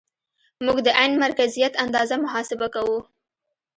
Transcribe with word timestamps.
موږ 0.65 0.77
د 0.85 0.87
عین 0.99 1.13
مرکزیت 1.23 1.73
اندازه 1.83 2.15
محاسبه 2.23 2.67
کوو 2.75 2.99